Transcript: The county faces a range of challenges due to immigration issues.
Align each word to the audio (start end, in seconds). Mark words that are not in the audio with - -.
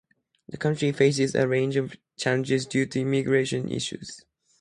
The 0.49 0.57
county 0.57 0.91
faces 0.93 1.35
a 1.35 1.47
range 1.47 1.75
of 1.75 1.95
challenges 2.17 2.65
due 2.65 2.87
to 2.87 3.01
immigration 3.01 3.69
issues. 3.69 4.25